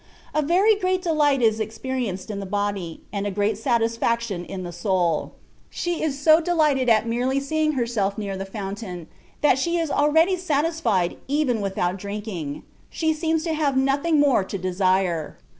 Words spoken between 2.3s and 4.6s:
in the body, and a great satisfaction